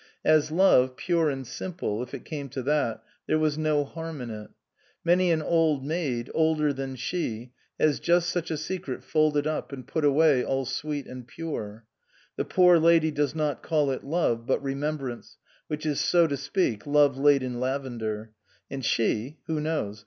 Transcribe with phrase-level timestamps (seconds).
[0.25, 4.31] As love pure and simple, if it came to that, there was no harm in
[4.31, 4.49] it.
[5.05, 9.85] Many an old maid, older than she, has just such a secret folded up and
[9.87, 11.85] put away all sweet and pure;
[12.35, 15.37] the poor lady does not call it love, but remembrance,
[15.67, 18.31] which is so to speak love laid in lavender;
[18.71, 19.99] and she who knows